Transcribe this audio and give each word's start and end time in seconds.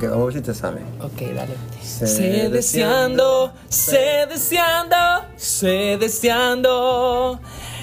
Ok, 0.00 0.08
vamos 0.08 0.22
a 0.22 0.24
ver 0.28 0.34
si 0.34 0.40
te 0.40 0.54
sale. 0.54 0.80
Ok, 1.02 1.20
dale. 1.34 1.54
Sé 1.82 2.06
Sé 2.06 2.48
deseando, 2.48 3.52
sé 3.68 4.26
deseando, 4.30 4.96
sé 5.36 5.98
deseando 6.00 7.38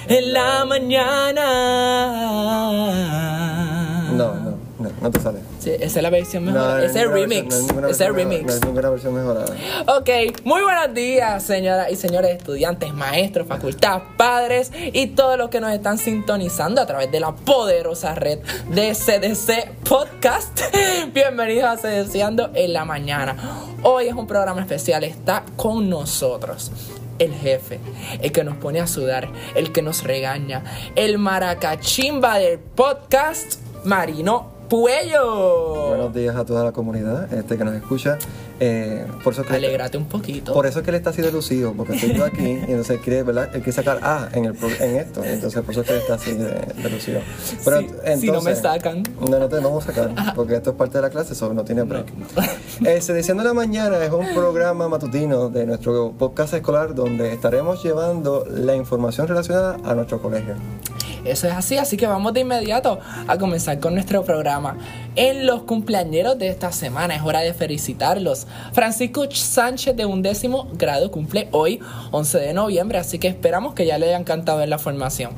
en 0.08 0.32
la 0.32 0.64
mañana. 0.64 1.44
No, 4.10 4.34
no, 4.34 4.50
no, 4.80 4.90
no 5.00 5.10
te 5.12 5.20
sale. 5.20 5.38
Sí, 5.68 5.74
esa 5.84 5.98
es 5.98 6.02
la 6.02 6.10
versión 6.10 6.44
No, 6.46 6.52
mejor. 6.52 6.68
no 6.68 6.78
ese 6.78 7.00
es 7.02 7.10
remix. 7.10 7.42
versión, 7.54 7.80
no 7.82 7.88
ese 7.88 8.04
es 8.04 8.10
mejor- 8.10 8.16
remix. 8.16 8.44
No 8.46 8.52
hay 8.54 8.60
ninguna 8.60 8.90
versión 8.90 9.14
mejorada. 9.14 9.54
Ok, 9.98 10.10
muy 10.44 10.62
buenos 10.62 10.94
días, 10.94 11.42
señoras 11.42 11.90
y 11.90 11.96
señores 11.96 12.36
estudiantes, 12.38 12.94
maestros, 12.94 13.46
facultad, 13.46 14.00
padres 14.16 14.72
y 14.92 15.08
todos 15.08 15.36
los 15.36 15.50
que 15.50 15.60
nos 15.60 15.72
están 15.72 15.98
sintonizando 15.98 16.80
a 16.80 16.86
través 16.86 17.10
de 17.12 17.20
la 17.20 17.34
poderosa 17.34 18.14
red 18.14 18.38
de 18.70 18.94
CDC 18.94 19.70
Podcast. 19.86 20.60
Bienvenidos 21.12 21.64
a 21.64 21.76
CDCando 21.76 22.50
en 22.54 22.72
la 22.72 22.84
mañana. 22.84 23.36
Hoy 23.82 24.06
es 24.08 24.14
un 24.14 24.26
programa 24.26 24.60
especial, 24.62 25.04
está 25.04 25.44
con 25.56 25.90
nosotros. 25.90 26.70
El 27.18 27.34
jefe, 27.34 27.80
el 28.22 28.30
que 28.32 28.44
nos 28.44 28.56
pone 28.56 28.80
a 28.80 28.86
sudar, 28.86 29.28
el 29.56 29.72
que 29.72 29.82
nos 29.82 30.04
regaña, 30.04 30.62
el 30.94 31.18
maracachimba 31.18 32.38
del 32.38 32.58
podcast, 32.60 33.56
Marino 33.84 34.56
Puello. 34.68 35.88
Buenos 35.88 36.14
días 36.14 36.36
a 36.36 36.44
toda 36.44 36.62
la 36.64 36.72
comunidad 36.72 37.32
este, 37.32 37.56
que 37.56 37.64
nos 37.64 37.74
escucha. 37.74 38.18
Eh, 38.60 39.06
por 39.24 39.32
eso 39.32 39.44
que 39.44 39.54
Alégrate 39.54 39.96
un 39.96 40.06
poquito. 40.06 40.52
Por 40.52 40.66
eso 40.66 40.80
es 40.80 40.84
que 40.84 40.90
él 40.90 40.96
está 40.96 41.10
así 41.10 41.22
de 41.22 41.32
lucido, 41.32 41.72
porque 41.74 41.94
estoy 41.94 42.12
yo 42.14 42.24
aquí 42.24 42.42
y 42.44 42.70
entonces 42.70 43.00
quiere, 43.00 43.22
¿verdad? 43.22 43.44
Él 43.54 43.62
quiere 43.62 43.72
sacar 43.72 44.00
A 44.02 44.28
en, 44.32 44.44
el, 44.44 44.56
en 44.80 44.96
esto, 44.96 45.24
entonces 45.24 45.62
por 45.62 45.70
eso 45.72 45.80
es 45.82 45.86
que 45.86 45.92
él 45.94 46.00
está 46.00 46.14
así 46.14 46.32
de, 46.34 46.48
de 46.50 46.90
lucido. 46.90 47.20
Pero, 47.64 47.80
Si- 47.80 48.20
si 48.20 48.30
no 48.30 48.42
me 48.42 48.54
sacan. 48.56 49.04
No, 49.20 49.38
no 49.38 49.48
te 49.48 49.56
no 49.56 49.68
vamos 49.68 49.84
a 49.88 49.92
sacar, 49.92 50.34
porque 50.34 50.56
esto 50.56 50.70
es 50.70 50.76
parte 50.76 50.98
de 50.98 51.02
la 51.02 51.10
clase, 51.10 51.32
eso 51.32 51.54
no 51.54 51.64
tiene 51.64 51.82
break. 51.82 52.06
Eh, 52.84 53.00
Sediciendo 53.00 53.42
la 53.42 53.54
Mañana 53.54 54.04
es 54.04 54.12
un 54.12 54.32
programa 54.34 54.88
matutino 54.88 55.48
de 55.48 55.66
nuestro 55.66 56.12
podcast 56.12 56.54
escolar 56.54 56.94
donde 56.94 57.32
estaremos 57.32 57.82
llevando 57.82 58.44
la 58.48 58.76
información 58.76 59.26
relacionada 59.26 59.78
a 59.84 59.94
nuestro 59.96 60.22
colegio. 60.22 60.54
Eso 61.30 61.46
es 61.46 61.52
así, 61.52 61.76
así 61.76 61.96
que 61.96 62.06
vamos 62.06 62.32
de 62.32 62.40
inmediato 62.40 62.98
a 63.26 63.38
comenzar 63.38 63.78
con 63.80 63.94
nuestro 63.94 64.24
programa. 64.24 64.76
En 65.16 65.46
los 65.46 65.62
cumpleañeros 65.62 66.38
de 66.38 66.48
esta 66.48 66.72
semana 66.72 67.14
es 67.16 67.22
hora 67.22 67.40
de 67.40 67.54
felicitarlos. 67.54 68.46
Francisco 68.72 69.28
Sánchez 69.30 69.96
de 69.96 70.06
undécimo 70.06 70.68
grado 70.74 71.10
cumple 71.10 71.48
hoy, 71.52 71.80
11 72.12 72.38
de 72.38 72.54
noviembre, 72.54 72.98
así 72.98 73.18
que 73.18 73.28
esperamos 73.28 73.74
que 73.74 73.86
ya 73.86 73.98
le 73.98 74.06
hayan 74.06 74.24
cantado 74.24 74.62
en 74.62 74.70
la 74.70 74.78
formación. 74.78 75.32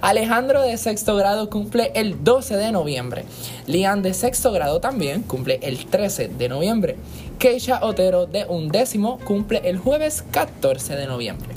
Alejandro 0.00 0.62
de 0.62 0.76
sexto 0.76 1.16
grado 1.16 1.50
cumple 1.50 1.92
el 1.94 2.22
12 2.24 2.56
de 2.56 2.72
noviembre. 2.72 3.24
Lian 3.66 4.02
de 4.02 4.14
sexto 4.14 4.52
grado 4.52 4.80
también 4.80 5.22
cumple 5.22 5.60
el 5.62 5.86
13 5.86 6.28
de 6.28 6.48
noviembre. 6.48 6.96
Keisha 7.38 7.80
Otero 7.82 8.26
de 8.26 8.44
undécimo 8.46 9.18
cumple 9.20 9.62
el 9.64 9.78
jueves 9.78 10.24
14 10.30 10.96
de 10.96 11.06
noviembre. 11.06 11.48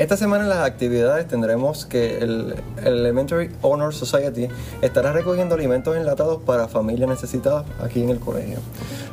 Esta 0.00 0.16
semana 0.16 0.44
en 0.44 0.48
las 0.48 0.66
actividades 0.66 1.28
tendremos 1.28 1.84
que 1.84 2.16
el, 2.18 2.54
el 2.82 2.86
Elementary 3.00 3.50
Honor 3.60 3.92
Society 3.94 4.48
estará 4.80 5.12
recogiendo 5.12 5.54
alimentos 5.56 5.94
enlatados 5.94 6.40
para 6.40 6.68
familias 6.68 7.06
necesitadas 7.10 7.66
aquí 7.82 8.02
en 8.02 8.08
el 8.08 8.18
colegio. 8.18 8.60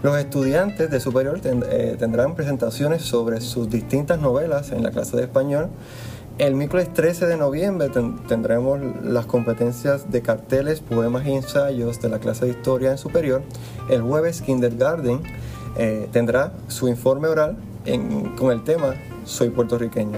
Los 0.01 0.17
estudiantes 0.17 0.89
de 0.89 0.99
superior 1.01 1.41
ten- 1.41 1.65
eh, 1.69 1.97
tendrán 1.99 2.35
presentaciones 2.35 3.01
sobre 3.01 3.41
sus 3.41 3.69
distintas 3.69 4.21
novelas 4.21 4.71
en 4.71 4.81
la 4.81 4.91
clase 4.91 5.17
de 5.17 5.23
español. 5.23 5.67
El 6.37 6.55
miércoles 6.55 6.93
13 6.93 7.25
de 7.25 7.35
noviembre 7.35 7.89
ten- 7.89 8.19
tendremos 8.25 8.79
las 9.03 9.25
competencias 9.25 10.09
de 10.09 10.21
carteles, 10.21 10.79
poemas 10.79 11.27
y 11.27 11.33
ensayos 11.33 11.99
de 12.01 12.07
la 12.07 12.19
clase 12.19 12.45
de 12.45 12.51
historia 12.51 12.91
en 12.91 12.97
superior. 12.97 13.41
El 13.89 14.03
jueves 14.03 14.41
Kindergarten 14.41 15.21
eh, 15.77 16.07
tendrá 16.13 16.53
su 16.69 16.87
informe 16.87 17.27
oral 17.27 17.57
en- 17.85 18.37
con 18.37 18.51
el 18.53 18.63
tema 18.63 18.93
Soy 19.25 19.49
puertorriqueño. 19.49 20.17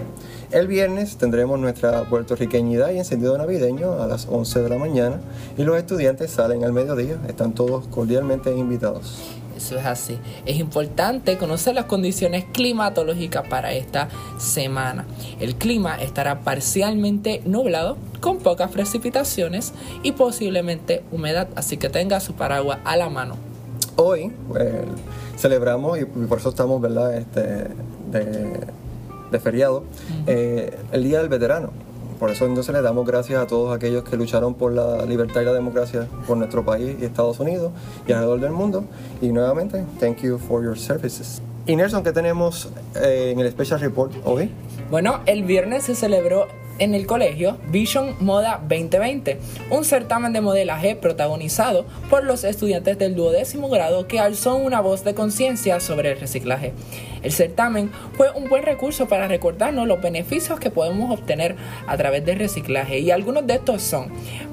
El 0.51 0.67
viernes 0.67 1.17
tendremos 1.17 1.59
nuestra 1.59 2.05
puertorriqueñidad 2.05 2.89
y 2.89 2.97
encendido 2.97 3.37
navideño 3.37 4.01
a 4.01 4.07
las 4.07 4.27
11 4.27 4.63
de 4.63 4.69
la 4.69 4.79
mañana 4.79 5.21
y 5.59 5.63
los 5.63 5.77
estudiantes 5.77 6.31
salen 6.31 6.63
al 6.63 6.73
mediodía. 6.73 7.19
Están 7.27 7.53
todos 7.53 7.85
cordialmente 7.85 8.57
invitados. 8.57 9.19
Eso 9.55 9.77
es 9.77 9.85
así. 9.85 10.17
Es 10.47 10.57
importante 10.57 11.37
conocer 11.37 11.75
las 11.75 11.85
condiciones 11.85 12.45
climatológicas 12.51 13.47
para 13.47 13.73
esta 13.73 14.09
semana. 14.39 15.05
El 15.39 15.53
clima 15.53 15.97
estará 16.01 16.39
parcialmente 16.39 17.43
nublado, 17.45 17.97
con 18.19 18.39
pocas 18.39 18.71
precipitaciones 18.71 19.73
y 20.01 20.13
posiblemente 20.13 21.03
humedad, 21.11 21.47
así 21.55 21.77
que 21.77 21.89
tenga 21.89 22.19
su 22.21 22.33
paraguas 22.33 22.79
a 22.85 22.97
la 22.97 23.09
mano. 23.09 23.35
Hoy 23.97 24.31
eh, 24.59 24.85
celebramos, 25.37 25.99
y 25.99 26.05
por 26.05 26.39
eso 26.39 26.49
estamos 26.49 26.81
¿verdad? 26.81 27.15
Este, 27.17 27.67
de, 28.11 28.61
de 29.31 29.39
feriado, 29.39 29.83
eh, 30.27 30.77
el 30.91 31.03
Día 31.03 31.19
del 31.19 31.29
Veterano. 31.29 31.71
Por 32.19 32.29
eso 32.31 32.45
entonces 32.45 32.73
le 32.73 32.81
damos 32.81 33.07
gracias 33.07 33.41
a 33.41 33.47
todos 33.47 33.73
aquellos 33.73 34.03
que 34.03 34.17
lucharon 34.17 34.53
por 34.53 34.73
la 34.73 35.05
libertad 35.05 35.41
y 35.41 35.45
la 35.45 35.53
democracia 35.53 36.05
por 36.27 36.35
nuestro 36.35 36.65
país 36.65 36.97
y 36.99 37.05
Estados 37.05 37.39
Unidos 37.39 37.71
y 38.05 38.11
alrededor 38.11 38.41
del 38.41 38.51
mundo. 38.51 38.83
Y 39.21 39.29
nuevamente, 39.29 39.85
thank 40.01 40.17
you 40.17 40.37
for 40.37 40.61
your 40.61 40.77
services. 40.77 41.41
Y 41.65 41.75
Nelson, 41.75 42.03
¿qué 42.03 42.11
tenemos 42.11 42.69
eh, 42.95 43.31
en 43.31 43.39
el 43.39 43.49
Special 43.51 43.79
Report 43.79 44.11
hoy? 44.25 44.51
Bueno, 44.91 45.21
el 45.27 45.43
viernes 45.43 45.83
se 45.83 45.95
celebró 45.95 46.47
en 46.79 46.95
el 46.95 47.05
colegio 47.05 47.57
Vision 47.69 48.15
Moda 48.19 48.59
2020, 48.67 49.39
un 49.69 49.85
certamen 49.85 50.33
de 50.33 50.41
modelaje 50.41 50.95
protagonizado 50.95 51.85
por 52.09 52.23
los 52.23 52.43
estudiantes 52.43 52.97
del 52.97 53.15
duodécimo 53.15 53.69
grado 53.69 54.07
que 54.07 54.19
alzó 54.19 54.55
una 54.55 54.81
voz 54.81 55.03
de 55.03 55.13
conciencia 55.13 55.79
sobre 55.79 56.11
el 56.11 56.19
reciclaje. 56.19 56.73
El 57.21 57.31
certamen 57.31 57.91
fue 58.13 58.31
un 58.31 58.47
buen 58.47 58.63
recurso 58.63 59.07
para 59.07 59.27
recordarnos 59.27 59.87
los 59.87 60.01
beneficios 60.01 60.59
que 60.59 60.71
podemos 60.71 61.11
obtener 61.11 61.55
a 61.85 61.97
través 61.97 62.25
del 62.25 62.39
reciclaje 62.39 62.99
y 62.99 63.11
algunos 63.11 63.45
de 63.45 63.55
estos 63.55 63.81
son 63.81 64.07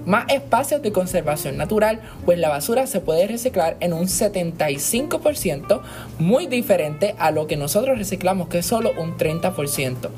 más 0.04 0.26
espacios 0.32 0.82
de 0.82 0.92
conservación 0.92 1.56
natural, 1.56 2.00
pues 2.24 2.38
la 2.38 2.48
basura 2.48 2.86
se 2.86 3.00
puede 3.00 3.26
reciclar 3.26 3.76
en 3.80 3.92
un 3.92 4.06
75%, 4.06 5.80
muy 6.18 6.46
diferente 6.46 7.14
a 7.18 7.30
lo 7.30 7.46
que 7.46 7.56
nosotros 7.56 7.98
reciclamos 7.98 8.48
que 8.48 8.58
es 8.58 8.66
solo 8.66 8.92
un 8.98 9.16
30% 9.16 10.10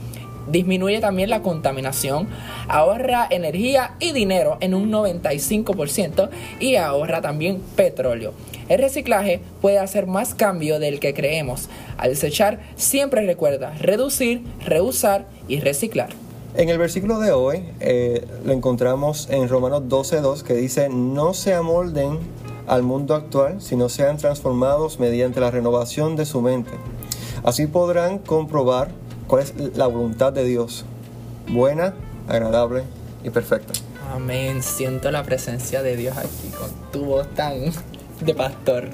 disminuye 0.50 1.00
también 1.00 1.30
la 1.30 1.42
contaminación, 1.42 2.28
ahorra 2.68 3.26
energía 3.30 3.94
y 4.00 4.12
dinero 4.12 4.58
en 4.60 4.74
un 4.74 4.90
95% 4.90 6.30
y 6.60 6.76
ahorra 6.76 7.20
también 7.20 7.60
petróleo. 7.76 8.32
El 8.68 8.80
reciclaje 8.80 9.40
puede 9.60 9.78
hacer 9.78 10.06
más 10.06 10.34
cambio 10.34 10.78
del 10.78 11.00
que 11.00 11.14
creemos. 11.14 11.68
Al 11.96 12.10
desechar, 12.10 12.60
siempre 12.76 13.24
recuerda 13.24 13.74
reducir, 13.80 14.42
reusar 14.64 15.26
y 15.48 15.60
reciclar. 15.60 16.10
En 16.54 16.68
el 16.68 16.78
versículo 16.78 17.18
de 17.20 17.32
hoy 17.32 17.64
eh, 17.80 18.26
lo 18.44 18.52
encontramos 18.52 19.28
en 19.30 19.48
Romanos 19.48 19.84
12.2 19.88 20.42
que 20.42 20.54
dice, 20.54 20.88
no 20.88 21.34
se 21.34 21.54
amolden 21.54 22.18
al 22.66 22.82
mundo 22.82 23.14
actual, 23.14 23.60
sino 23.60 23.88
sean 23.88 24.16
transformados 24.16 24.98
mediante 24.98 25.40
la 25.40 25.50
renovación 25.50 26.16
de 26.16 26.26
su 26.26 26.42
mente. 26.42 26.72
Así 27.44 27.66
podrán 27.66 28.18
comprobar 28.18 28.90
cuál 29.28 29.42
es 29.42 29.54
la 29.76 29.86
voluntad 29.86 30.32
de 30.32 30.44
Dios, 30.44 30.84
buena, 31.48 31.94
agradable 32.26 32.82
y 33.22 33.30
perfecta. 33.30 33.74
Amén. 34.12 34.62
Siento 34.62 35.10
la 35.10 35.22
presencia 35.22 35.82
de 35.82 35.96
Dios 35.96 36.16
aquí 36.16 36.48
con 36.58 36.70
tu 36.90 37.04
voz 37.04 37.28
tan 37.34 37.72
de 38.20 38.34
pastor. 38.34 38.88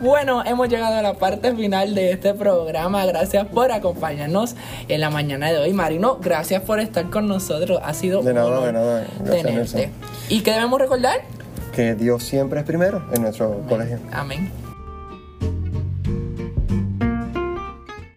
Bueno, 0.00 0.44
hemos 0.44 0.68
llegado 0.68 0.96
a 0.96 1.02
la 1.02 1.14
parte 1.14 1.54
final 1.54 1.94
de 1.94 2.12
este 2.12 2.34
programa. 2.34 3.04
Gracias 3.06 3.46
por 3.48 3.72
acompañarnos 3.72 4.54
en 4.88 5.00
la 5.00 5.10
mañana 5.10 5.50
de 5.50 5.58
hoy. 5.58 5.72
Marino, 5.72 6.18
gracias 6.20 6.62
por 6.62 6.78
estar 6.78 7.08
con 7.10 7.26
nosotros. 7.26 7.80
Ha 7.82 7.94
sido 7.94 8.22
De 8.22 8.34
nada, 8.34 8.46
un 8.46 8.52
honor 8.52 8.66
de 8.66 8.72
nada. 8.72 9.06
Gracias, 9.20 9.42
tenerte. 9.42 9.76
Nelson. 9.76 9.92
¿Y 10.28 10.40
qué 10.42 10.52
debemos 10.52 10.78
recordar? 10.78 11.20
Que 11.72 11.94
Dios 11.94 12.22
siempre 12.22 12.60
es 12.60 12.66
primero 12.66 13.02
en 13.12 13.22
nuestro 13.22 13.62
colegio. 13.68 13.98
Amén. 14.12 14.50